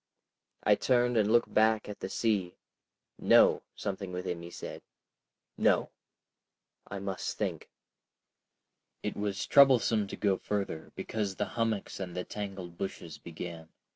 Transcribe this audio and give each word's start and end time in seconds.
I 0.63 0.73
turned 0.73 1.15
and 1.15 1.31
looked 1.31 1.53
back 1.53 1.87
at 1.87 1.99
the 1.99 2.09
sea. 2.09 2.55
No! 3.19 3.61
Something 3.75 4.11
within 4.11 4.39
me 4.39 4.49
said, 4.49 4.81
"No!" 5.59 5.91
I 6.87 6.97
must 6.97 7.37
think. 7.37 7.69
It 9.03 9.15
was 9.15 9.45
troublesome 9.45 10.07
to 10.07 10.15
go 10.15 10.37
further 10.37 10.91
because 10.95 11.35
the 11.35 11.45
hummocks 11.53 11.99
and 11.99 12.17
the 12.17 12.23
tangled 12.23 12.79
bushes 12.79 13.19
began. 13.19 13.69